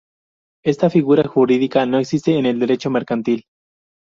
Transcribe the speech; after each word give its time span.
Esta 0.65 0.89
figura 0.89 1.27
jurídica 1.27 1.85
no 1.85 1.99
existe 1.99 2.35
en 2.35 2.47
el 2.47 2.59
Derecho 2.59 2.89
mercantil. 2.89 3.45